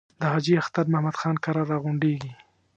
[0.19, 2.31] د حاجي اختر محمد خان کره را غونډېږي.